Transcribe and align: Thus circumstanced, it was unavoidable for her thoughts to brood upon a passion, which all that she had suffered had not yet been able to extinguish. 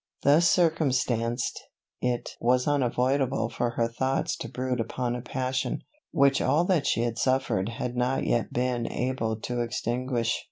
Thus 0.23 0.49
circumstanced, 0.49 1.61
it 2.01 2.31
was 2.39 2.67
unavoidable 2.67 3.49
for 3.49 3.69
her 3.77 3.87
thoughts 3.87 4.35
to 4.37 4.49
brood 4.49 4.79
upon 4.79 5.15
a 5.15 5.21
passion, 5.21 5.83
which 6.09 6.41
all 6.41 6.65
that 6.65 6.87
she 6.87 7.01
had 7.03 7.19
suffered 7.19 7.69
had 7.69 7.95
not 7.95 8.25
yet 8.25 8.51
been 8.51 8.91
able 8.91 9.35
to 9.41 9.61
extinguish. 9.61 10.39